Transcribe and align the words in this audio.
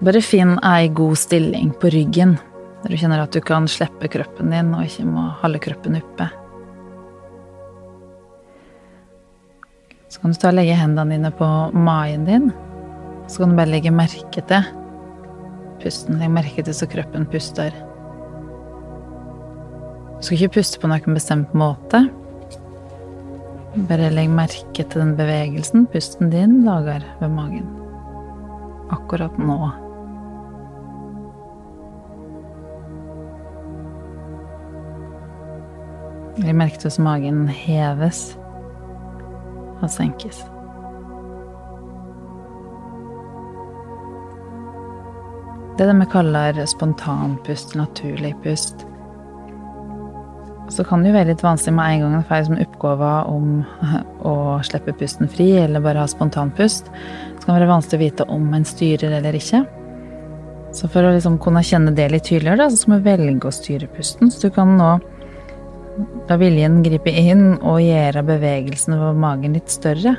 Bare 0.00 0.22
finn 0.24 0.54
ei 0.64 0.88
god 0.88 1.18
stilling 1.20 1.74
på 1.76 1.90
ryggen, 1.92 2.38
der 2.80 2.92
du 2.92 2.96
kjenner 2.96 3.20
at 3.20 3.34
du 3.36 3.42
kan 3.44 3.66
slippe 3.68 4.08
kroppen 4.08 4.48
din 4.48 4.70
og 4.72 4.86
ikke 4.86 5.04
må 5.04 5.26
holde 5.42 5.60
kroppen 5.60 5.98
oppe. 5.98 6.30
Så 10.08 10.22
kan 10.22 10.32
du 10.32 10.38
ta 10.40 10.48
og 10.48 10.56
legge 10.56 10.78
hendene 10.78 11.18
dine 11.18 11.30
på 11.36 11.48
magen 11.76 12.24
din. 12.24 12.48
Så 13.28 13.42
kan 13.42 13.52
du 13.52 13.60
bare 13.60 13.74
legge 13.74 13.92
merke 13.92 14.40
til 14.40 14.70
pusten. 15.84 16.16
Legg 16.16 16.32
merke 16.32 16.64
til 16.64 16.78
så 16.80 16.88
kroppen 16.88 17.28
puster. 17.28 17.76
Du 20.16 20.24
skal 20.24 20.38
ikke 20.38 20.56
puste 20.56 20.80
på 20.80 20.88
noen 20.88 21.20
bestemt 21.20 21.52
måte. 21.52 22.06
Bare 23.84 24.08
legg 24.16 24.32
merke 24.32 24.80
til 24.80 24.96
den 24.96 25.12
bevegelsen 25.20 25.84
pusten 25.92 26.32
din 26.32 26.62
lager 26.64 27.04
ved 27.20 27.36
magen. 27.36 27.70
Akkurat 28.96 29.36
nå. 29.36 29.60
Legg 36.40 36.56
merke 36.56 36.80
til 36.80 36.88
hvordan 36.88 37.04
magen 37.04 37.40
heves 37.52 38.20
og 39.80 39.90
senkes. 39.92 40.38
Det 45.76 45.84
er 45.84 45.92
det 45.92 46.00
vi 46.00 46.06
kaller 46.12 46.60
spontanpust, 46.68 47.74
naturlig 47.76 48.34
pust. 48.44 48.86
Så 50.70 50.84
kan 50.84 51.02
det 51.02 51.10
jo 51.10 51.16
være 51.16 51.30
litt 51.32 51.44
vanskelig 51.44 51.74
med 51.76 51.92
en 51.92 52.02
gang 52.04 52.16
en 52.18 52.26
får 52.28 52.42
som 52.46 52.58
oppgaver 52.62 53.30
om 53.32 53.62
å 54.30 54.34
slippe 54.64 54.94
pusten 54.96 55.28
fri, 55.28 55.50
eller 55.60 55.84
bare 55.84 56.04
ha 56.04 56.08
spontanpust. 56.08 56.88
Så 56.92 57.44
kan 57.44 57.54
det 57.54 57.60
være 57.62 57.72
vanskelig 57.72 57.98
å 57.98 58.04
vite 58.04 58.28
om 58.32 58.52
en 58.56 58.68
styrer 58.68 59.16
eller 59.18 59.36
ikke. 59.36 59.64
Så 60.76 60.88
for 60.88 61.04
å 61.04 61.14
liksom 61.14 61.40
kunne 61.42 61.64
kjenne 61.66 61.92
det 61.96 62.10
litt 62.12 62.28
tydeligere, 62.28 62.60
da, 62.60 62.68
så 62.70 62.84
skal 62.84 62.98
vi 62.98 63.10
velge 63.10 63.48
å 63.48 63.54
styre 63.54 63.88
pusten. 63.90 64.30
Så 64.30 64.46
du 64.46 64.54
kan 64.54 64.76
nå 64.78 64.92
La 66.30 66.36
viljen 66.40 66.80
gripe 66.86 67.10
inn 67.10 67.56
og 67.58 67.80
gjøre 67.82 68.22
bevegelsen 68.26 68.96
på 69.00 69.12
magen 69.18 69.56
litt 69.58 69.72
større. 69.72 70.14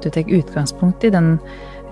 Du 0.00 0.08
tar 0.08 0.28
utgangspunkt 0.32 1.04
i 1.04 1.12
den 1.12 1.34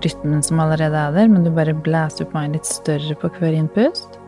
rytmen 0.03 0.41
som 0.43 0.61
allerede 0.63 0.97
er 0.97 1.15
der, 1.15 1.29
men 1.29 1.45
du 1.45 1.51
bare 1.53 1.75
blæser 1.75 2.25
opp 2.25 2.35
magen 2.37 2.55
litt 2.57 2.69
større 2.69 3.17
på 3.19 3.29
hver 3.37 3.55
innpust. 3.57 4.19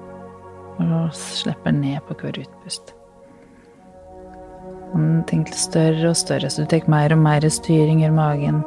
Og 0.81 1.13
slipper 1.17 1.73
ned 1.75 2.01
på 2.07 2.17
hver 2.21 2.41
utpust. 2.43 2.93
Tenk 5.29 5.47
litt 5.47 5.61
større 5.61 6.11
og 6.11 6.17
større, 6.19 6.49
så 6.51 6.65
du 6.65 6.69
tar 6.71 6.89
mer 6.91 7.13
og 7.15 7.21
mer 7.23 7.47
styring 7.49 8.03
i 8.03 8.11
magen. 8.11 8.61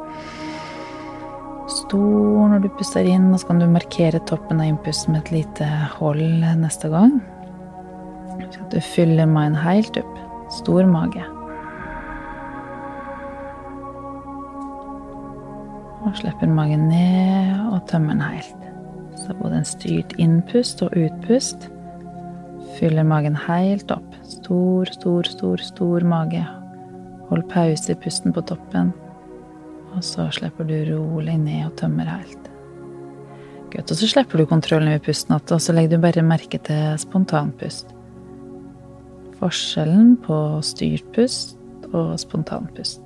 Stor 1.69 2.49
når 2.51 2.65
du 2.65 2.69
puster 2.77 3.07
inn, 3.09 3.31
og 3.33 3.41
så 3.41 3.49
kan 3.49 3.61
du 3.61 3.67
markere 3.69 4.21
toppen 4.29 4.61
av 4.61 4.69
innpusten 4.69 5.15
med 5.15 5.23
et 5.25 5.33
lite 5.39 5.69
hold 5.95 6.21
neste 6.61 6.91
gang. 6.93 7.19
Så 8.51 8.67
du 8.73 8.79
fyller 8.83 9.29
magen 9.29 9.57
helt 9.57 9.97
opp. 10.01 10.15
Stor 10.55 10.85
mage. 10.87 11.23
Og 16.05 16.13
slipper 16.15 16.47
magen 16.47 16.87
ned 16.87 17.57
og 17.73 17.81
tømmer 17.89 18.15
den 18.15 18.23
helt. 18.23 18.67
Så 19.19 19.35
både 19.39 19.59
en 19.59 19.67
styrt 19.67 20.13
innpust 20.21 20.83
og 20.85 20.95
utpust 20.95 21.67
fyller 22.77 23.07
magen 23.07 23.35
helt 23.47 23.91
opp. 23.91 24.15
Stor, 24.23 24.91
stor, 24.95 25.27
stor, 25.27 25.63
stor 25.63 26.05
mage. 26.07 26.43
Hold 27.29 27.47
pause 27.51 27.91
i 27.91 27.99
pusten 27.99 28.35
på 28.35 28.43
toppen. 28.47 28.93
Og 29.95 30.03
så 30.03 30.27
slipper 30.35 30.67
du 30.67 30.77
rolig 30.93 31.37
ned 31.41 31.65
og 31.69 31.75
tømmer 31.79 32.09
helt. 32.09 32.51
Godt, 33.73 33.91
og 33.91 33.97
så 33.99 34.07
slipper 34.07 34.39
du 34.39 34.47
kontrollen 34.47 34.93
over 34.93 35.03
pusten 35.03 35.35
igjen, 35.35 35.53
og 35.55 35.63
så 35.63 35.75
legger 35.75 35.97
du 35.97 36.03
bare 36.03 36.23
merke 36.23 36.59
til 36.63 36.99
spontanpust. 37.01 37.91
Forskjellen 39.39 40.15
på 40.23 40.37
styrt 40.63 41.07
pust 41.15 41.57
og 41.91 42.15
spontanpust. 42.21 43.01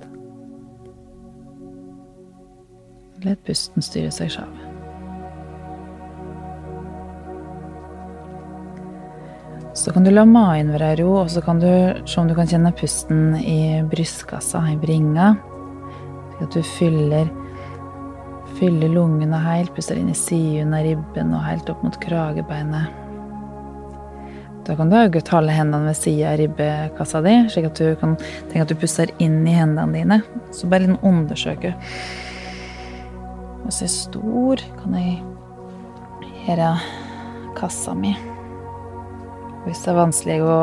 Let 3.24 3.42
pusten 3.44 3.84
styre 3.84 4.12
seg 4.14 4.30
sjøl. 4.32 4.52
Så 9.76 9.92
kan 9.94 10.04
du 10.04 10.10
la 10.10 10.24
magen 10.28 10.72
være 10.74 10.92
i 10.92 10.96
ro, 11.00 11.12
og 11.22 11.28
så 11.32 11.42
kan 11.44 11.60
du 11.62 11.68
se 12.04 12.20
om 12.20 12.28
du 12.28 12.34
kan 12.36 12.48
kjenne 12.48 12.72
pusten 12.76 13.36
i 13.38 13.80
brystkassa, 13.88 14.64
i 14.72 14.78
bringa. 14.80 15.34
Slik 16.34 16.42
at 16.46 16.56
du 16.56 16.62
fyller, 16.76 17.30
fyller 18.58 18.92
lungene 18.92 19.40
helt, 19.44 19.72
puster 19.76 20.00
inn 20.00 20.10
i 20.12 20.16
siden 20.18 20.74
av 20.76 20.84
ribben 20.84 21.32
og 21.36 21.46
helt 21.46 21.70
opp 21.72 21.84
mot 21.86 22.00
kragebeinet. 22.02 23.09
Da 24.70 24.76
kan 24.78 24.90
du 24.90 24.94
ha 24.94 25.08
godt 25.10 25.32
holde 25.34 25.50
hendene 25.50 25.88
ved 25.90 25.96
sida 25.98 26.28
av 26.30 26.36
ribbekassa 26.38 27.18
di, 27.24 27.32
slik 27.50 27.64
at 27.66 27.78
du 27.80 27.96
kan 27.98 28.12
tenke 28.20 28.62
at 28.62 28.70
du 28.70 28.78
puster 28.78 29.10
inn 29.18 29.40
i 29.42 29.54
hendene 29.56 29.90
dine. 29.96 30.20
Så 30.54 30.68
bare 30.70 30.86
litt 30.86 31.02
undersøke. 31.02 31.72
Jeg 33.64 33.74
er 33.74 33.90
stor, 33.90 34.62
kan 34.78 34.94
jeg 34.94 35.16
gjøre 36.44 36.68
kassa 37.58 37.96
mi. 37.98 38.14
Hvis 39.64 39.82
det 39.82 39.90
er 39.90 39.98
vanskelig 39.98 40.38
å 40.46 40.60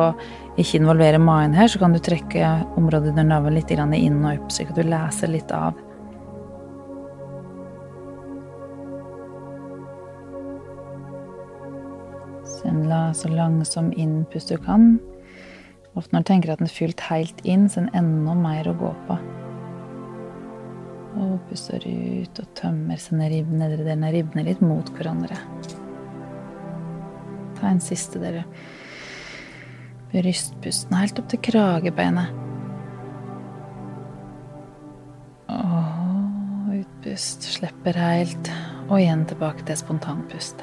ikke 0.56 0.80
involvere 0.80 1.20
magen 1.20 1.60
her, 1.60 1.68
så 1.68 1.84
kan 1.84 1.92
du 1.92 2.00
trekke 2.00 2.54
området 2.80 3.12
under 3.12 3.28
navlen 3.28 3.60
litt 3.60 3.76
inn 3.76 4.24
og 4.24 4.32
opp, 4.32 4.56
slik 4.56 4.72
at 4.72 4.80
du 4.80 4.88
leser 4.88 5.36
litt 5.36 5.52
av. 5.52 5.76
Send 12.58 12.88
la 12.90 13.12
så 13.14 13.30
langsom 13.30 13.92
innpust 13.94 14.50
du 14.50 14.58
kan. 14.58 14.96
Ofte 15.98 16.14
når 16.14 16.24
du 16.24 16.30
tenker 16.30 16.54
at 16.54 16.62
den 16.62 16.70
er 16.70 16.74
fylt 16.74 17.04
helt 17.10 17.44
inn, 17.46 17.68
så 17.70 17.82
er 17.82 17.90
det 17.90 18.00
enda 18.02 18.34
mer 18.38 18.70
å 18.70 18.78
gå 18.78 18.94
på. 19.08 19.18
Og 21.18 21.36
puster 21.50 21.82
ut 21.86 22.42
og 22.42 22.50
tømmer 22.58 23.02
sine 23.02 23.30
ribb, 23.34 23.50
nedre 23.54 23.86
delen 23.86 24.06
av 24.06 24.14
ribbene 24.14 24.46
litt 24.46 24.62
mot 24.62 24.90
hverandre. 24.98 25.38
Ta 27.58 27.72
en 27.72 27.82
siste, 27.82 28.22
dere. 28.22 28.44
Brystpusten 30.12 30.98
helt 30.98 31.18
opp 31.20 31.30
til 31.34 31.42
kragebeinet. 31.50 32.34
Og 35.52 36.74
utpust. 36.78 37.50
Slipper 37.58 37.98
helt. 37.98 38.54
Og 38.88 39.00
igjen 39.02 39.26
tilbake 39.30 39.66
til 39.68 39.82
spontanpust. 39.82 40.62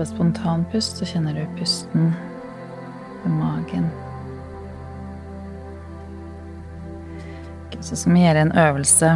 Ved 0.00 0.08
spontanpust 0.08 0.96
så 0.96 1.04
kjenner 1.04 1.34
du 1.36 1.42
pusten 1.58 2.06
ved 3.20 3.32
magen. 3.36 3.90
Så 7.84 7.98
skal 8.00 8.14
vi 8.16 8.22
gjøre 8.22 8.46
en 8.46 8.54
øvelse 8.62 9.10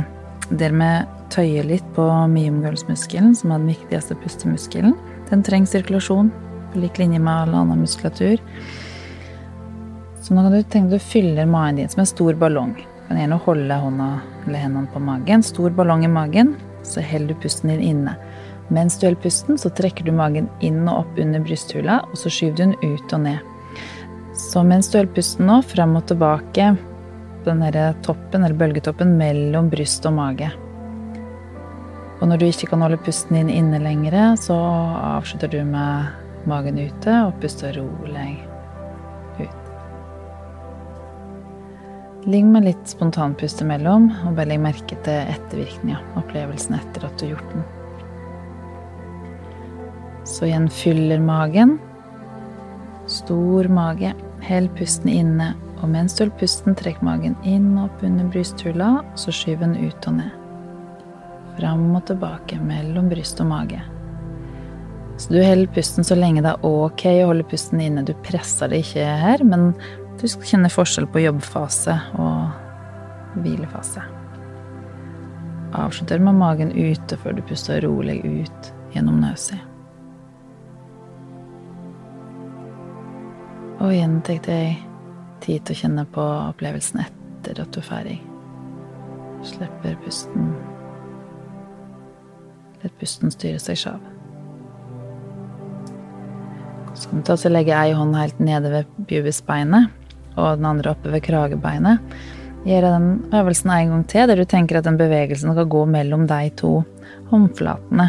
der 0.51 0.75
vi 0.77 0.91
tøyer 1.33 1.65
litt 1.71 1.87
på 1.97 2.05
myomgulvsmuskelen, 2.35 3.33
som 3.33 3.55
er 3.55 3.63
den 3.63 3.73
viktigste 3.73 4.19
pustemuskelen. 4.21 4.93
Den 5.31 5.47
trenger 5.47 5.73
sirkulasjon 5.73 6.29
på 6.75 6.85
lik 6.85 7.01
linje 7.01 7.23
med 7.23 7.33
all 7.33 7.57
annen 7.63 7.81
muskulatur. 7.81 8.45
Så 10.21 10.37
nå 10.37 10.45
kan 10.45 10.53
du 10.53 10.61
tenke 10.69 10.99
du 10.99 11.01
fyller 11.01 11.49
magen 11.49 11.81
din 11.81 11.89
som 11.89 12.05
en 12.05 12.13
stor 12.13 12.37
ballong. 12.45 12.77
Du 12.77 13.09
kan 13.09 13.23
gjerne 13.23 13.41
holde 13.49 13.81
hånda 13.87 14.11
eller 14.45 14.67
hendene 14.67 14.93
på 14.93 15.01
magen. 15.01 15.49
Stor 15.49 15.73
ballong 15.73 16.05
i 16.05 16.13
magen, 16.13 16.59
så 16.85 17.01
holder 17.01 17.33
du 17.33 17.41
pusten 17.41 17.73
din 17.73 17.87
inne. 17.95 18.19
Mens 18.73 18.97
du 18.99 19.07
holder 19.07 19.21
pusten, 19.21 19.59
så 19.61 19.69
trekker 19.71 20.07
du 20.07 20.13
magen 20.17 20.49
inn 20.65 20.87
og 20.89 21.05
opp 21.05 21.19
under 21.21 21.43
brysthula, 21.45 22.01
og 22.09 22.17
så 22.17 22.33
skyver 22.33 22.57
du 22.57 22.63
den 22.63 22.77
ut 22.81 23.13
og 23.13 23.25
ned. 23.27 23.39
Så 24.35 24.65
mens 24.67 24.89
du 24.91 24.99
holder 24.99 25.15
pusten 25.15 25.49
nå, 25.51 25.61
fram 25.69 25.97
og 25.99 26.07
tilbake 26.11 26.73
den 27.45 27.65
toppen, 28.03 28.45
eller 28.45 28.57
bølgetoppen, 28.57 29.19
mellom 29.21 29.69
bryst 29.73 30.07
og 30.09 30.17
mage. 30.17 30.49
Og 32.23 32.31
når 32.31 32.41
du 32.41 32.47
ikke 32.47 32.71
kan 32.71 32.81
holde 32.81 33.01
pusten 33.05 33.37
din 33.37 33.53
inne 33.53 33.83
lenger, 33.83 34.17
så 34.41 34.57
avslutter 35.19 35.51
du 35.53 35.61
med 35.69 36.49
magen 36.49 36.81
ute 36.81 37.19
og 37.27 37.37
puster 37.43 37.77
rolig 37.77 38.39
ut. 39.43 39.61
Ligg 42.25 42.49
med 42.49 42.65
litt 42.65 42.89
spontanpust 42.89 43.61
imellom, 43.61 44.09
og 44.25 44.39
bare 44.39 44.55
legg 44.55 44.65
merke 44.65 44.97
til 45.05 45.33
ettervirkninga, 45.35 46.01
opplevelsen 46.17 46.79
etter 46.81 47.05
at 47.05 47.19
du 47.21 47.27
har 47.27 47.35
gjort 47.37 47.51
den. 47.53 47.84
Så 50.35 50.49
igjen 50.49 50.67
fyller 50.71 51.21
magen. 51.23 51.77
Stor 53.07 53.69
mage. 53.71 54.15
Hell 54.43 54.67
pusten 54.75 55.13
inne, 55.13 55.53
og 55.79 55.89
mens 55.93 56.17
du 56.17 56.25
holder 56.25 56.39
pusten, 56.41 56.75
trekk 56.75 56.99
magen 57.07 57.37
inn 57.47 57.77
og 57.77 57.85
opp 57.87 58.01
under 58.05 58.27
brysthula, 58.33 58.89
så 59.15 59.33
skyv 59.33 59.63
den 59.63 59.77
ut 59.79 60.09
og 60.11 60.17
ned. 60.17 60.33
Fram 61.55 61.85
og 61.95 62.03
tilbake 62.09 62.59
mellom 62.59 63.07
bryst 63.13 63.39
og 63.45 63.47
mage. 63.53 63.79
Så 65.23 65.31
du 65.31 65.39
holder 65.39 65.71
pusten 65.77 66.07
så 66.07 66.17
lenge 66.19 66.43
det 66.43 66.51
er 66.51 66.67
ok 66.67 67.05
å 67.13 67.29
holde 67.31 67.47
pusten 67.53 67.85
inne. 67.85 68.03
Du 68.03 68.11
presser 68.27 68.73
det 68.73 68.83
ikke 68.83 69.05
her, 69.21 69.45
men 69.47 69.71
du 70.19 70.25
skal 70.27 70.51
kjenne 70.51 70.73
forskjell 70.73 71.07
på 71.15 71.23
jobbfase 71.29 71.95
og 72.19 73.39
hvilefase. 73.45 74.03
Avslutter 75.79 76.19
med 76.23 76.43
magen 76.43 76.75
ute 76.75 77.21
før 77.23 77.39
du 77.39 77.45
puster 77.47 77.87
rolig 77.87 78.19
ut 78.25 78.75
gjennom 78.97 79.23
nøset. 79.23 79.63
Og 83.85 83.91
igjen 83.93 84.21
tek 84.25 84.47
deg 84.47 84.79
tid 85.45 85.65
til 85.67 85.75
å 85.75 85.81
kjenne 85.83 86.03
på 86.09 86.23
opplevelsen 86.25 87.03
etter 87.03 87.59
at 87.61 87.75
du 87.75 87.83
er 87.83 87.85
ferdig. 87.85 88.15
Slipper 89.45 89.99
pusten. 90.01 90.55
Let 92.81 92.95
pusten 92.97 93.33
styre 93.35 93.61
seg 93.61 93.77
sjøl. 93.83 93.99
Så 96.95 97.11
kan 97.11 97.21
du 97.27 97.33
også 97.35 97.51
legge 97.53 97.77
ei 97.77 97.93
hånd 97.93 98.17
helt 98.17 98.41
nede 98.41 98.71
ved 98.73 98.95
pubisbeinet 99.11 99.91
og 100.39 100.63
den 100.63 100.69
andre 100.71 100.95
oppe 100.95 101.13
ved 101.13 101.27
kragebeinet. 101.27 102.01
Gjøre 102.65 102.93
den 102.95 103.11
øvelsen 103.37 103.75
en 103.75 103.93
gang 103.93 104.07
til, 104.09 104.31
der 104.31 104.41
du 104.41 104.47
tenker 104.49 104.79
at 104.81 104.89
den 104.89 104.97
bevegelsen 104.97 105.53
skal 105.53 105.69
gå 105.69 105.83
mellom 105.93 106.25
de 106.31 106.49
to 106.57 106.79
håndflatene. 107.29 108.09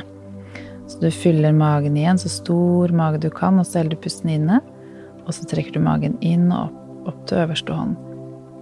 Så 0.88 1.02
du 1.02 1.10
fyller 1.12 1.52
magen 1.52 1.98
igjen, 2.00 2.22
så 2.22 2.32
stor 2.32 2.96
mage 2.96 3.20
du 3.26 3.28
kan, 3.34 3.60
og 3.60 3.68
så 3.68 3.82
holder 3.82 3.98
du 3.98 4.04
pusten 4.06 4.32
inne. 4.38 4.62
Og 5.26 5.34
så 5.34 5.46
trekker 5.50 5.76
du 5.76 5.84
magen 5.84 6.18
inn 6.26 6.52
og 6.54 6.70
opp, 6.70 6.82
opp 7.12 7.22
til 7.30 7.44
øverste 7.44 7.76
hånd. 7.76 7.96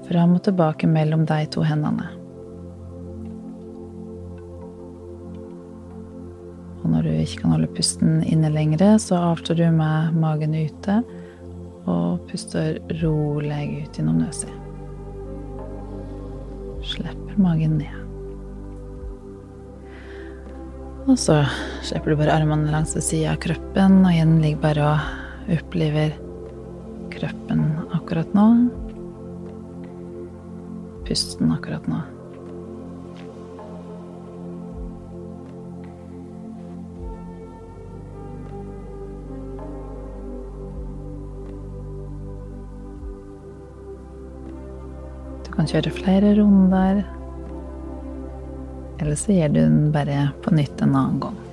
Fram 0.08 0.36
og 0.36 0.44
tilbake 0.48 0.88
mellom 0.90 1.26
de 1.28 1.44
to 1.52 1.64
hendene. 1.64 2.10
Og 6.84 6.92
når 6.92 7.06
du 7.06 7.12
ikke 7.16 7.44
kan 7.44 7.56
holde 7.56 7.72
pusten 7.76 8.24
inne 8.28 8.52
lenger, 8.52 8.98
så 9.00 9.20
avstår 9.32 9.62
du 9.62 9.68
med 9.72 10.18
magen 10.20 10.56
ute 10.56 11.00
og 11.88 12.24
puster 12.30 12.80
rolig 13.02 13.84
ut 13.84 14.00
gjennom 14.00 14.20
nøset. 14.24 14.52
Slipper 16.84 17.40
magen 17.40 17.78
ned. 17.80 18.00
Og 21.04 21.18
så 21.20 21.42
slipper 21.84 22.14
du 22.14 22.20
bare 22.20 22.36
armene 22.40 22.72
langs 22.72 22.94
ved 22.96 23.04
sida 23.04 23.34
av 23.34 23.42
kroppen, 23.44 24.04
og 24.06 24.12
igjen 24.12 24.38
ligger 24.44 24.62
bare 24.64 24.92
og 24.94 25.58
opplever 25.58 26.14
kroppen 27.24 27.80
akkurat 27.92 28.34
nå. 28.34 28.68
Pusten 31.08 31.52
akkurat 31.52 31.88
nå. 31.88 32.02
Du 45.44 45.52
kan 45.56 45.68
kjøre 45.68 45.92
flere 45.92 46.36
runder. 46.36 47.04
Eller 49.00 49.16
så 49.16 49.32
gjør 49.32 49.48
du 49.48 49.62
den 49.64 49.92
bare 49.96 50.30
på 50.44 50.52
nytt 50.56 50.82
en 50.82 50.96
annen 50.96 51.24
gang. 51.24 51.53